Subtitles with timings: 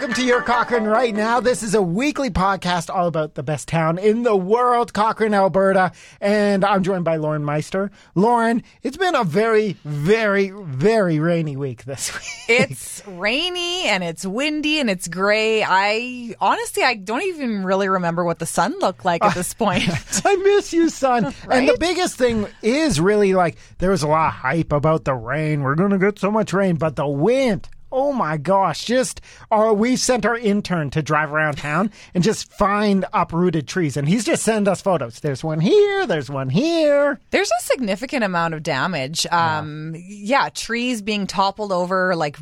[0.00, 1.40] Welcome to your Cochrane right now.
[1.40, 5.92] This is a weekly podcast all about the best town in the world, Cochrane, Alberta.
[6.22, 7.90] And I'm joined by Lauren Meister.
[8.14, 12.14] Lauren, it's been a very, very, very rainy week this
[12.48, 12.60] week.
[12.60, 15.62] It's rainy and it's windy and it's gray.
[15.62, 19.84] I honestly, I don't even really remember what the sun looked like at this point.
[20.24, 21.34] I miss you, son.
[21.50, 25.12] And the biggest thing is really like there was a lot of hype about the
[25.12, 25.60] rain.
[25.60, 27.68] We're going to get so much rain, but the wind.
[27.92, 32.52] Oh my gosh, just or we sent our intern to drive around town and just
[32.52, 35.20] find uprooted trees and he's just sending us photos.
[35.20, 37.18] There's one here, there's one here.
[37.30, 39.26] There's a significant amount of damage.
[39.26, 42.38] Um, yeah, trees being toppled over, like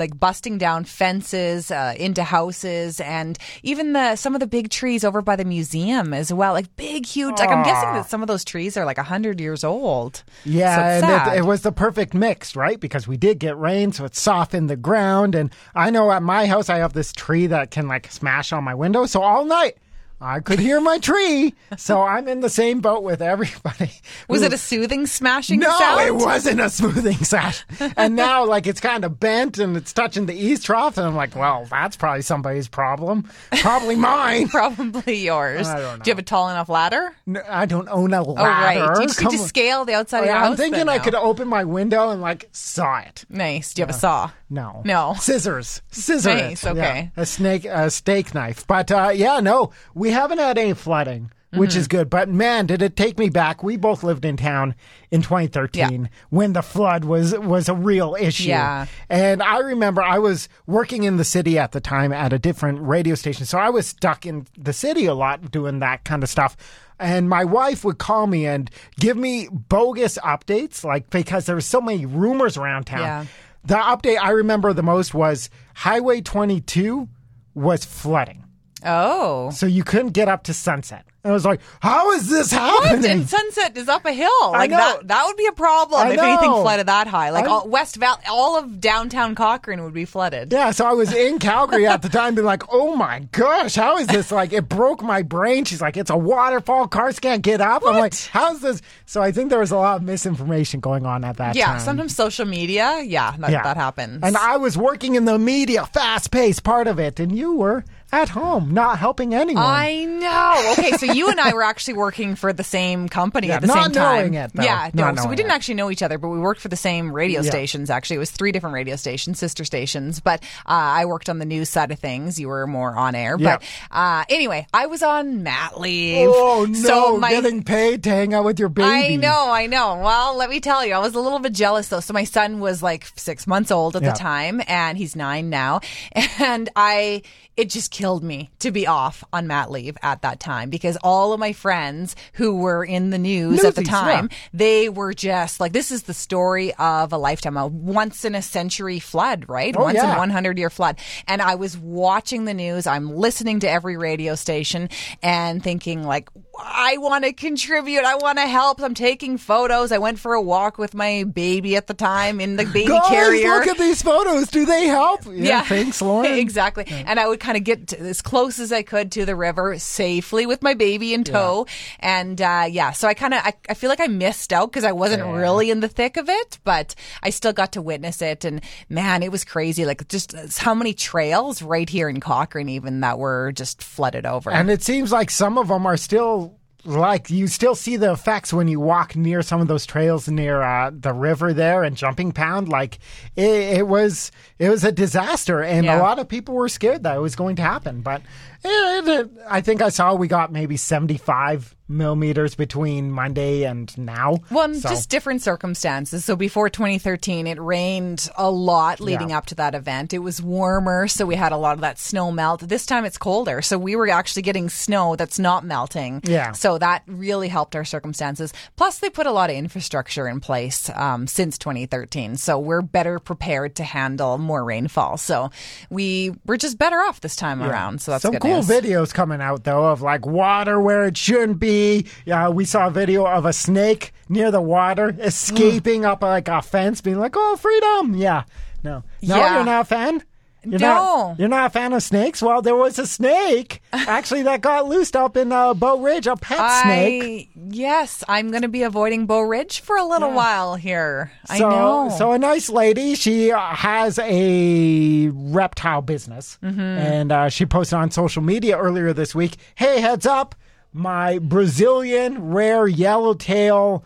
[0.00, 5.04] like busting down fences uh, into houses, and even the some of the big trees
[5.04, 6.52] over by the museum as well.
[6.52, 7.38] Like big, huge.
[7.38, 10.24] Like I'm guessing that some of those trees are like hundred years old.
[10.44, 12.80] Yeah, so and it, it was the perfect mix, right?
[12.80, 15.34] Because we did get rain, so it softened the ground.
[15.34, 18.64] And I know at my house, I have this tree that can like smash on
[18.64, 19.06] my window.
[19.06, 19.76] So all night,
[20.20, 21.54] I could hear my tree.
[21.78, 23.90] So I'm in the same boat with everybody.
[24.28, 26.00] was it a soothing smashing No, sound?
[26.02, 27.64] it wasn't a smoothing sash.
[27.96, 30.98] and now, like, it's kind of bent and it's touching the east trough.
[30.98, 33.30] And I'm like, well, that's probably somebody's problem.
[33.60, 34.48] Probably mine.
[34.48, 35.66] Probably yours.
[35.66, 37.14] I don't Do you have a tall enough ladder?
[37.26, 38.80] No, I don't own a ladder.
[38.82, 39.00] Oh, right.
[39.00, 40.50] You just need to scale the outside Oh, of your yeah, house.
[40.50, 41.02] I'm thinking I now.
[41.02, 43.24] could open my window and, like, saw it.
[43.30, 43.72] Nice.
[43.72, 44.30] Do you have a saw?
[44.50, 44.82] No.
[44.84, 45.14] No.
[45.18, 45.80] Scissors.
[45.90, 46.24] Scissors.
[46.24, 47.10] Nice, okay.
[47.16, 48.66] A snake, a steak knife.
[48.66, 51.78] But uh, yeah, no, we haven't had any flooding, which Mm-hmm.
[51.78, 52.10] is good.
[52.10, 53.62] But man, did it take me back.
[53.62, 54.74] We both lived in town
[55.12, 56.08] in 2013 Yeah.
[56.30, 58.48] when the flood was was a real issue.
[58.48, 58.86] Yeah.
[59.08, 62.80] And I remember I was working in the city at the time at a different
[62.82, 63.46] radio station.
[63.46, 66.56] So I was stuck in the city a lot doing that kind of stuff.
[66.98, 71.64] And my wife would call me and give me bogus updates, like because there was
[71.66, 73.00] so many rumors around town.
[73.00, 73.24] Yeah.
[73.64, 77.08] The update I remember the most was Highway 22
[77.54, 78.44] was flooding.
[78.84, 79.50] Oh.
[79.50, 81.04] So you couldn't get up to Sunset.
[81.22, 82.84] And I was like, how is this What?
[82.84, 83.10] happening?
[83.10, 84.52] And Sunset is up a hill.
[84.52, 84.76] Like know.
[84.78, 87.28] that that would be a problem I if anything flooded that high.
[87.30, 90.50] Like I- all, West Valley all of downtown Cochrane would be flooded.
[90.52, 93.98] Yeah, so I was in Calgary at the time, being like, "Oh my gosh, how
[93.98, 95.64] is this?" Like, it broke my brain.
[95.66, 96.88] She's like, "It's a waterfall.
[96.88, 99.96] Cars can't get up." I'm like, "How's this?" So I think there was a lot
[99.96, 101.74] of misinformation going on at that Yeah, time.
[101.76, 104.20] Yeah, sometimes social media, yeah, that, that happens.
[104.22, 107.84] And I was working in the media, fast paced part of it, and you were
[108.12, 109.62] at home, not helping anyone.
[109.64, 110.72] I know.
[110.72, 113.68] Okay, so you and I were actually working for the same company Yeah, at the
[113.68, 113.92] same time.
[113.92, 114.62] knowing it, though.
[114.62, 115.14] Yeah, no.
[115.16, 115.54] So we didn't it.
[115.54, 117.50] actually know each other, but we worked for the same radio Yeah.
[117.50, 117.90] stations.
[117.90, 120.20] Actually, it was three different radio stations, sister stations.
[120.20, 122.38] But uh, I worked on the news side of things.
[122.40, 123.36] You were more on air.
[123.38, 123.58] Yeah.
[123.58, 126.28] But uh, anyway, I was on mat leave.
[126.30, 128.88] oh no, So my getting paid to hang out with your baby.
[128.88, 129.96] I know, I know.
[130.02, 132.00] Well, let me tell you, I was a little bit jealous though.
[132.00, 135.80] So my son was like six months old at the time, and he's nine now.
[136.40, 137.22] And I,
[137.56, 141.32] it just killed me to be off on mat leave at that time because all
[141.32, 144.38] of my friends who were in the news at the time, yeah.
[144.54, 148.42] they were just like, this is the story of a lifetime, a once in a
[148.42, 149.76] century flood, right?
[149.76, 150.14] Oh, once in yeah.
[150.14, 150.98] a 100 year flood.
[151.28, 152.86] And I was watching the news.
[152.86, 154.88] I'm listening to every radio station
[155.22, 156.30] and thinking like,
[156.64, 158.04] I want to contribute.
[158.04, 158.80] I want to help.
[158.80, 159.92] I'm taking photos.
[159.92, 163.08] I went for a walk with my baby at the time in the baby Guys,
[163.08, 163.48] carrier.
[163.48, 164.48] look at these photos.
[164.48, 165.20] Do they help?
[165.30, 166.34] Yeah, thanks, Lauren.
[166.38, 166.84] exactly.
[166.88, 169.78] And I would kind of get to, as close as I could to the river
[169.78, 171.66] safely with my baby in tow.
[171.98, 174.84] And uh, yeah, so I kind of I, I feel like I missed out because
[174.84, 175.36] I wasn't Yeah.
[175.36, 178.44] really in the thick of it, but I still got to witness it.
[178.44, 179.84] And man, it was crazy.
[179.86, 184.26] Like just uh, how many trails right here in Cochrane even that were just flooded
[184.26, 184.50] over.
[184.50, 186.49] And it seems like some of them are still
[186.84, 190.62] like you still see the effects when you walk near some of those trails near
[190.62, 192.68] uh, the river there and Jumping Pound.
[192.68, 192.98] Like
[193.36, 197.16] it, it was, it was a disaster, and a lot of people were scared that
[197.16, 198.00] it was going to happen.
[198.00, 198.22] But
[198.64, 204.38] I think I saw we got maybe seventy-five millimeters between Monday and now.
[204.48, 206.24] Well, So- just different circumstances.
[206.24, 209.38] So before 2013, it rained a lot leading Yeah.
[209.38, 210.12] up to that event.
[210.12, 212.60] It was warmer, so we had a lot of that snow melt.
[212.60, 216.20] This time it's colder, so we were actually getting snow that's not melting.
[216.22, 216.52] Yeah.
[216.52, 218.52] So that really helped our circumstances.
[218.76, 223.18] Plus, they put a lot of infrastructure in place um, since 2013, so we're better
[223.18, 225.16] prepared to handle more rainfall.
[225.16, 225.50] So
[225.90, 228.00] we we're just better off this time around.
[228.00, 228.68] So that's some good cool news.
[228.68, 232.06] videos coming out though of like water where it shouldn't be.
[232.24, 235.20] Yeah, we saw a video of a snake near the water mm.
[235.20, 238.44] escaping up like a fence, being like, "Oh, freedom!" Yeah,
[238.82, 239.56] no, no, Yeah.
[239.56, 240.22] you're not a fan.
[240.64, 240.86] You're No.
[241.28, 242.42] Not, you're not a fan of snakes?
[242.42, 246.36] Well, there was a snake actually that got loosed up in uh, Bow Ridge, a
[246.36, 247.50] pet snake.
[247.54, 251.32] Yes, I'm going to be avoiding Bow Ridge for a little while here.
[251.48, 252.10] I know.
[252.16, 253.14] so a nice lady.
[253.14, 256.80] She uh, has a reptile business, Mm-hmm.
[256.80, 259.56] and uh, she posted on social media earlier this week.
[259.74, 260.54] Hey, heads up!
[260.92, 264.04] My Brazilian rare yellowtail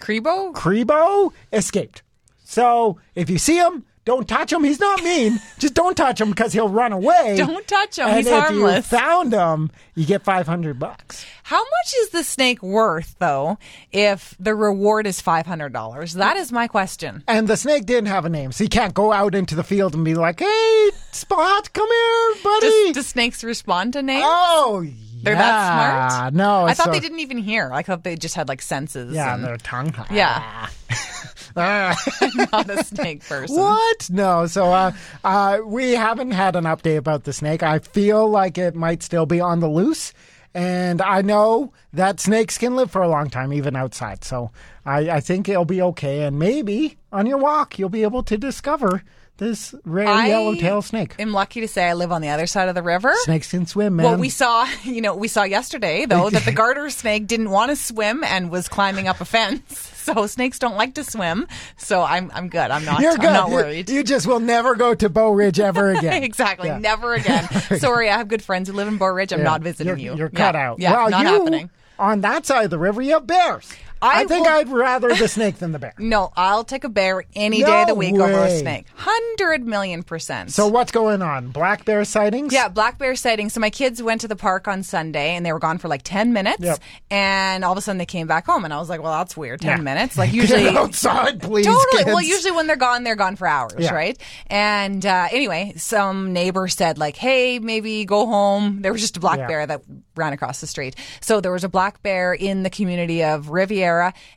[0.00, 0.52] Cribo?
[0.54, 2.02] Cribo escaped.
[2.44, 4.64] So if you see him, don't touch him.
[4.64, 5.38] He's not mean.
[5.58, 7.36] Just don't touch him because he'll run away.
[7.38, 8.08] Don't touch him.
[8.08, 8.76] And He's if harmless.
[8.76, 11.24] you found him, you get five hundred bucks.
[11.44, 13.58] How much is the snake worth, though,
[13.92, 16.14] if the reward is $500?
[16.14, 17.22] That is my question.
[17.28, 19.94] And the snake didn't have a name, so you can't go out into the field
[19.94, 24.24] and be like, "Hey, Spot, come here, buddy." Does, do snakes respond to names?
[24.26, 24.92] oh, yeah.
[25.24, 26.34] They're that smart?
[26.34, 27.70] No, I thought so- they didn't even hear.
[27.72, 29.14] I thought they just had like senses.
[29.14, 29.94] Yeah, and their tongue.
[30.10, 30.68] Yeah.
[31.56, 31.96] Ah.
[32.52, 33.56] not a snake person.
[33.56, 34.10] What?
[34.10, 34.46] No.
[34.46, 34.92] So uh,
[35.24, 37.62] uh, we haven't had an update about the snake.
[37.62, 40.12] I feel like it might still be on the loose.
[40.54, 44.22] And I know that snakes can live for a long time, even outside.
[44.22, 44.50] So
[44.84, 46.24] I, I think it'll be okay.
[46.24, 49.02] And maybe on your walk, you'll be able to discover
[49.42, 51.16] this rare I yellowtail snake.
[51.18, 53.12] I am lucky to say I live on the other side of the river.
[53.24, 54.04] Snakes can swim, man.
[54.06, 57.70] Well, we saw, you know, we saw yesterday though that the garter snake didn't want
[57.70, 59.88] to swim and was climbing up a fence.
[60.02, 61.46] So snakes don't like to swim.
[61.76, 62.72] So I'm I'm good.
[62.72, 63.32] I'm not You're I'm good.
[63.32, 63.88] not worried.
[63.88, 66.24] You, just will never go to Bow Ridge ever again.
[66.24, 66.70] exactly.
[66.70, 66.78] Yeah.
[66.78, 67.48] Never again.
[67.78, 69.32] Sorry, I have good friends who live in Bow Ridge.
[69.32, 69.44] I'm Yeah.
[69.44, 70.18] not visiting you're, you.
[70.18, 70.36] You're Yeah.
[70.40, 70.80] cut out.
[70.80, 71.70] Yeah, well, not you, happening.
[72.00, 73.72] On that side of the river, you have bears.
[74.02, 75.94] I, I think will- I'd rather the snake than the bear.
[75.98, 78.86] No, I'll take a bear any day of the No week over a snake.
[78.96, 80.50] Hundred million percent.
[80.50, 81.48] So what's going on?
[81.50, 82.52] Black bear sightings?
[82.52, 83.52] Yeah, black bear sightings.
[83.54, 86.02] So my kids went to the park on Sunday and they were gone for like
[86.02, 86.62] 10 minutes.
[86.62, 86.78] Yep.
[87.10, 89.36] And all of a sudden they came back home and I was like, well, that's
[89.36, 89.60] weird.
[89.60, 89.82] 10 Yeah.
[89.82, 90.18] minutes.
[90.18, 90.68] Like Get usually.
[90.76, 91.66] outside, please.
[91.66, 92.04] Totally.
[92.04, 93.94] Well, usually when they're gone, they're gone for hours, Yeah.
[93.94, 94.18] right?
[94.48, 99.20] And uh, anyway, some neighbor said like, "Hey, maybe go home." There was just a
[99.20, 99.46] black Yeah.
[99.46, 99.82] bear that
[100.16, 100.96] ran across the street.
[101.20, 103.91] So there was a black bear in the community of Riviera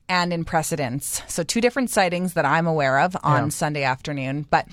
[0.09, 1.21] and in Precedence.
[1.27, 3.49] So two different sightings that I'm aware of on Yeah.
[3.49, 4.67] Sunday afternoon, but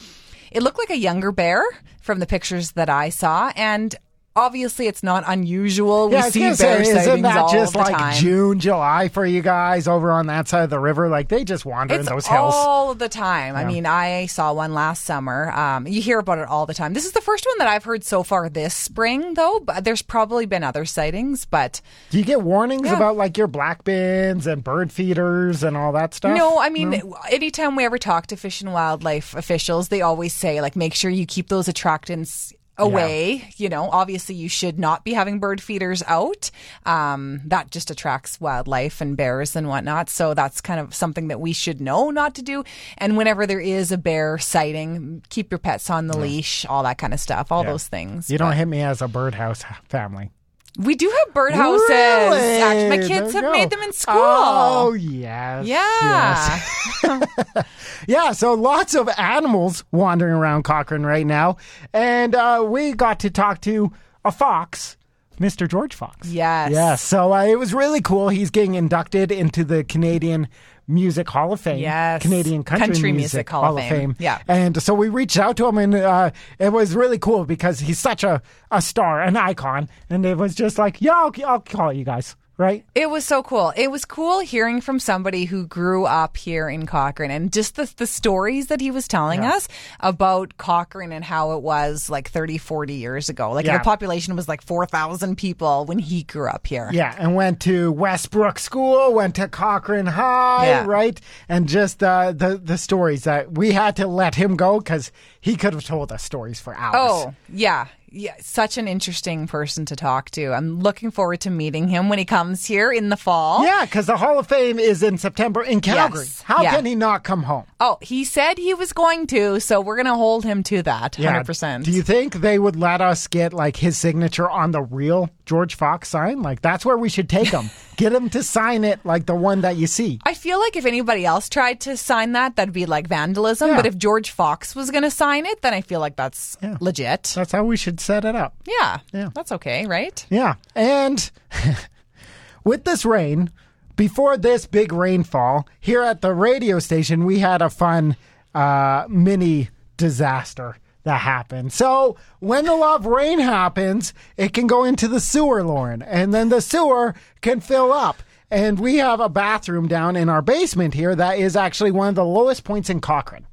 [0.51, 1.63] it looked like a younger bear
[2.01, 3.95] from the pictures that I saw, and.
[4.35, 6.11] Obviously, it's not unusual.
[6.11, 8.15] Yeah, we see bear say, isn't sightings that all just the like time.
[8.15, 11.09] June, July for you guys over on that side of the river?
[11.11, 12.55] Like they just wander in those hills.
[12.57, 13.57] all the time.
[13.57, 15.51] I mean, I saw one last summer.
[15.53, 16.95] Um, you hear about it all the time.
[16.95, 19.61] This is the first one that I've heard so far this spring, though.
[19.61, 22.97] But there's probably been other sightings, but Do you get warnings Yeah.
[22.97, 26.37] about like your black bins and bird feeders and all that stuff?
[26.37, 26.59] no.
[26.59, 30.75] I mean, anytime we ever talk to fish and wildlife officials, they always say like,
[30.75, 35.39] make sure you keep those attractants away you know obviously you should not be having
[35.39, 36.51] bird feeders out.
[36.87, 40.09] Um, that just attracts wildlife and bears and whatnot.
[40.11, 42.65] So that's kind of something that we should know not to do.
[42.99, 46.99] And whenever there is a bear sighting keep your pets on the leash all that
[46.99, 47.71] kind of stuff all Yeah.
[47.71, 48.31] those things.
[48.31, 50.31] You don't hit me as a birdhouse family.
[50.79, 52.61] We do have birdhouses Really?
[52.63, 53.53] actually my kids have go.
[53.53, 55.67] made them in school Oh yes.
[55.67, 56.61] yeah
[57.05, 57.67] yes.
[58.09, 61.57] Yeah, so lots of animals wandering around Cochrane right now.
[61.93, 63.93] And uh, we got to talk to
[64.25, 64.97] a fox,
[65.43, 65.69] Mr.
[65.69, 66.29] George Fox.
[66.29, 66.71] Yes.
[66.71, 67.03] Yes.
[67.03, 68.29] So uh, it was really cool.
[68.29, 70.49] He's getting inducted into the Canadian
[70.89, 71.79] Music Hall of Fame.
[71.81, 72.23] Yes.
[72.23, 74.17] Canadian Country, Country Music, Music Hall, of Fame.
[74.19, 74.41] Yeah.
[74.49, 77.99] And so we reached out to him, and uh, it was really cool because he's
[77.99, 78.41] such a,
[78.71, 79.89] a star, an icon.
[80.09, 82.85] And it was just like, yeah, I'll, I'll call you guys, right?
[82.95, 83.73] It was so cool.
[83.77, 87.93] It was cool hearing from somebody who grew up here in Cochrane and just the,
[87.97, 89.55] the stories that he was telling Yeah.
[89.55, 89.69] us
[90.01, 93.51] about Cochrane and how it was like 30, 40 years ago.
[93.53, 93.79] Like Yeah.
[93.79, 96.89] the population was like 4,000 people when he grew up here.
[96.93, 100.85] Yeah, and went to Westbrook School, went to Cochrane High, Yeah.
[100.87, 101.21] right?
[101.49, 105.57] And just uh, the the stories that we had to let him go because he
[105.57, 106.95] could have told us stories for hours.
[106.99, 107.87] Oh, yeah.
[108.15, 110.53] Yeah, such an interesting person to talk to.
[110.53, 113.65] I'm looking forward to meeting him when he comes here in the fall.
[113.65, 116.21] yeah, because the Hall of Fame is in September in Calgary.
[116.25, 116.43] Yes.
[116.43, 116.75] How Yeah.
[116.77, 117.65] can he not come home?
[117.81, 121.13] Oh, he said he was going to, so we're going to hold him to that
[121.17, 121.79] 100%.
[121.79, 121.85] Yeah.
[121.85, 125.75] Do you think they would let us get like his signature on the real George
[125.75, 126.41] Fox sign?
[126.41, 127.69] Like that's where we should take him.
[127.97, 130.19] get him to sign it like the one that you see.
[130.25, 133.69] I feel like if anybody else tried to sign that, that'd be like vandalism.
[133.69, 133.77] Yeah.
[133.77, 136.79] But if George Fox was going to sign it, then I feel like that's Yeah.
[136.81, 137.35] legit.
[137.37, 138.55] That's how we should set it up.
[138.67, 139.29] yeah, Yeah.
[139.35, 140.25] that's okay, right?
[140.31, 140.55] Yeah.
[140.75, 141.31] And
[142.65, 143.51] with this rain,
[143.95, 148.17] before this big rainfall, here at the radio station, we had a fun
[148.55, 149.69] uh, mini
[149.99, 151.73] disaster that happened.
[151.73, 156.49] So when the of rain happens, it can go into the sewer, Lauren, and then
[156.49, 158.23] the sewer can fill up.
[158.51, 162.15] And we have a bathroom down in our basement here that is actually one of
[162.15, 163.47] the lowest points in Cochrane.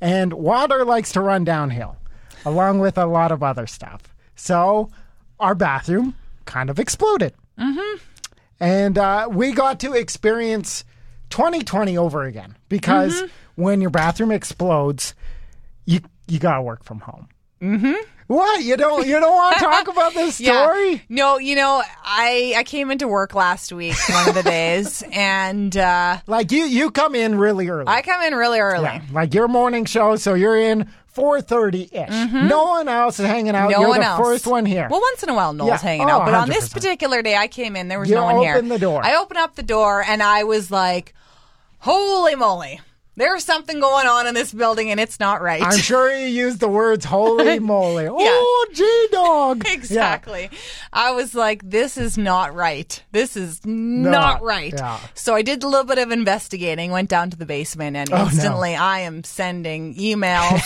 [0.00, 1.96] And water likes to run downhill.
[2.44, 4.14] along with a lot of other stuff.
[4.34, 4.90] So
[5.40, 7.34] our bathroom kind of exploded.
[7.58, 7.96] Mm-hmm.
[8.60, 10.84] And uh, we got to experience
[11.30, 13.24] 2020 over again because
[13.56, 15.14] when your bathroom explodes,
[15.86, 17.28] you you gotta work from home.
[17.60, 17.94] Mm-hmm.
[18.26, 20.92] What you don't you don't want to talk about this story?
[20.92, 20.98] Yeah.
[21.08, 25.74] No, you know, I I came into work last week, one of the days, and
[25.76, 27.84] uh, Like you you come in really early.
[27.88, 28.84] I come in really early.
[28.84, 32.32] Yeah, like your morning show, so you're in 4:30 ish.
[32.50, 33.70] No one else is hanging out.
[33.70, 33.72] Mm-hmm.
[33.72, 34.20] No you're one the else.
[34.26, 34.88] first one here.
[34.90, 35.78] Well, once in a while, Noel's Yeah.
[35.78, 36.72] hanging Oh, out, but on this 100%.
[36.72, 38.54] particular day, I came in, there was You no one here.
[38.56, 39.04] opened the door.
[39.04, 41.14] I opened up the door, and I was like,
[41.78, 42.80] "Holy moly!"
[43.16, 45.62] There's something going on in this building, and it's not right.
[45.62, 48.82] I'm sure you used the words "holy moly." Oh, G
[49.34, 49.64] dog.
[49.74, 50.50] Exactly.
[50.92, 53.02] I was like, this is not right.
[53.12, 54.72] This is not, Not, right.
[54.76, 54.98] yeah.
[55.14, 58.16] So I did a little bit of investigating, went down to the basement, and Oh,
[58.16, 58.24] no.
[58.24, 60.62] instantly I am sending emails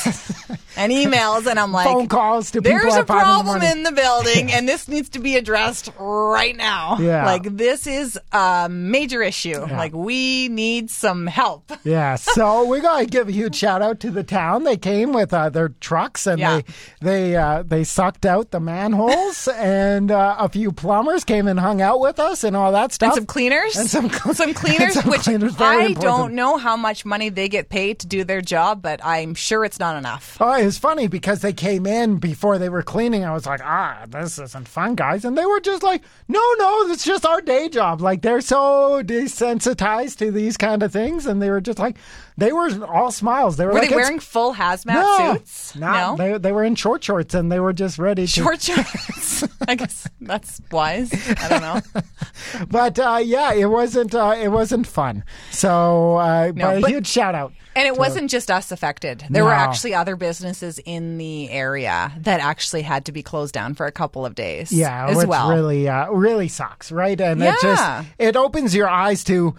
[0.76, 3.62] and emails, and I'm like, Phone calls to people there's a five in the problem
[3.62, 6.98] in the building, and this needs to be addressed right now.
[7.00, 7.25] Yeah.
[7.25, 9.58] Like, this is a major issue.
[9.60, 11.72] Like, we need some help.
[11.84, 14.64] Yeah, so we gotta give a huge shout out to the town.
[14.64, 16.60] They came with uh, their trucks and Yeah.
[16.60, 16.64] they
[17.00, 21.81] they uh, they sucked out the manholes, and uh, a few plumbers came and hung
[21.81, 23.09] out with us and all that stuff.
[23.12, 26.00] And some cleaners, And some cl- cleaners, and some which cleaners, I important.
[26.03, 29.65] don't know how much money they get paid to do their job, but I'm sure
[29.65, 30.37] it's not enough.
[30.41, 33.25] Oh, it was funny because they came in before they were cleaning.
[33.25, 35.25] I was like, ah, this isn't fun, guys.
[35.25, 38.00] And they were just like, no, no, it's just our day job.
[38.00, 41.27] Like, they're so desensitized to these kind of things.
[41.27, 41.97] And they were just like,
[42.37, 43.57] they were all smiles.
[43.57, 45.75] They were, Were like, they wearing full hazmat no, suits?
[45.75, 48.38] No, They, they were in short shorts and they were just ready to.
[48.38, 49.45] Short shorts.
[49.66, 51.12] I guess that's wise.
[51.40, 52.02] I don't know.
[52.68, 54.14] But uh, yeah, it wasn't.
[54.14, 55.25] Uh, it wasn't fun.
[55.50, 57.52] So, uh, No, but a huge shout out.
[57.76, 59.25] And it wasn't just us affected.
[59.28, 63.75] There were actually other businesses in the area that actually had to be closed down
[63.75, 64.73] for a couple of days.
[64.73, 65.50] Yeah, as which well.
[65.50, 67.21] really, uh, really sucks, right?
[67.21, 69.54] And it just it opens your eyes to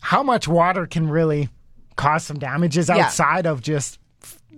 [0.00, 1.48] how much water can really
[1.96, 3.04] cause some damages Yeah.
[3.06, 3.98] outside of just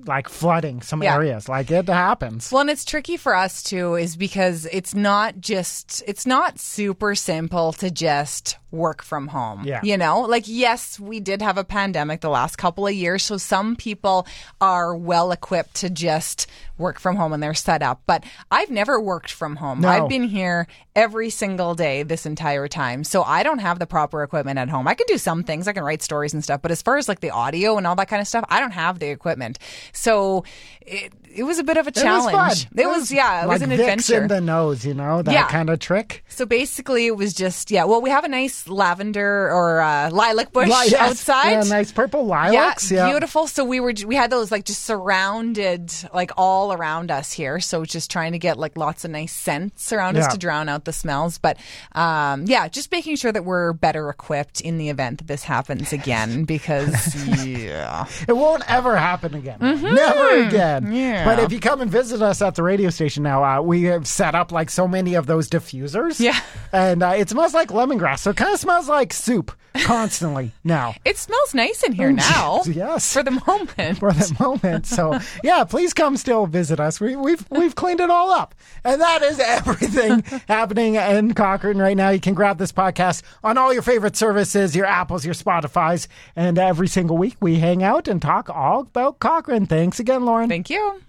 [0.07, 1.15] like flooding some Yeah.
[1.15, 1.49] areas.
[1.49, 2.51] Like it happens.
[2.53, 7.15] Well, and it's tricky for us too, is because it's not just, it's not super
[7.15, 9.63] simple to just work from home.
[9.65, 9.81] Yeah.
[9.83, 13.23] You know, like, yes, we did have a pandemic the last couple of years.
[13.23, 14.27] So some people
[14.61, 16.47] are well equipped to just
[16.77, 18.03] work from home and they're set up.
[18.07, 19.81] But I've never worked from home.
[19.81, 19.89] No.
[19.89, 23.03] I've been here every single day this entire time.
[23.05, 24.87] So I don't have the proper equipment at home.
[24.87, 26.61] I can do some things, I can write stories and stuff.
[26.61, 28.73] But as far as like the audio and all that kind of stuff, I don't
[28.73, 29.59] have the equipment.
[29.97, 30.45] So
[30.83, 32.33] it, it was a bit of a It was challenge.
[32.69, 32.73] fun.
[32.79, 34.23] It was, yeah, it was like an Vicks adventure.
[34.23, 35.49] in the nose, you know that Yeah.
[35.49, 36.25] kind of trick.
[36.29, 37.85] So basically, it was just yeah.
[37.85, 40.95] Well, we have a nice lavender or uh, lilac bush Li- yes.
[40.95, 41.51] outside.
[41.53, 42.91] yeah, nice purple lilacs.
[42.91, 43.47] yeah, Yeah, beautiful.
[43.47, 47.61] So we were we had those like just surrounded like all around us here.
[47.61, 50.85] So just trying to get like lots of nice scents around us to drown out
[50.85, 51.39] the smells.
[51.39, 51.59] But
[51.93, 55.93] um, yeah, just making sure that we're better equipped in the event that this happens
[55.93, 57.15] again because
[57.47, 58.07] yeah.
[58.29, 59.59] It won't ever happen again.
[59.61, 60.85] Never again.
[60.85, 60.93] Mm-hmm.
[60.93, 61.26] Yeah.
[61.27, 64.07] But if you come and visit us at the radio station now, uh, we have
[64.07, 66.21] set up like so many of those diffusers.
[66.21, 66.39] Yeah.
[66.73, 68.21] And uh, it smells like lemongrass.
[68.21, 69.51] So it kind of smells like soup
[69.83, 70.95] constantly now.
[71.05, 72.63] It smells nice in here now.
[72.77, 73.13] Yes.
[73.13, 73.99] For the moment.
[73.99, 77.01] For the moment, so yeah, please come still visit us.
[77.01, 78.55] We, we've we've cleaned it all up,
[78.85, 82.11] and that is everything happening in Cochrane right now.
[82.11, 86.59] You can grab this podcast on all your favorite services, your Apples, your Spotify's, and
[86.59, 89.67] every single week we hang out and talk all about Cochrane.
[89.67, 90.49] Thanks again, Lauren.
[90.49, 91.01] Thank you.